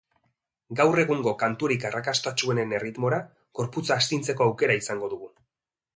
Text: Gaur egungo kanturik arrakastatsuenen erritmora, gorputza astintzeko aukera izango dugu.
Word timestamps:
Gaur 0.79 1.01
egungo 1.01 1.33
kanturik 1.43 1.85
arrakastatsuenen 1.89 2.73
erritmora, 2.79 3.19
gorputza 3.61 3.99
astintzeko 4.03 4.49
aukera 4.51 4.79
izango 4.83 5.13
dugu. 5.13 5.35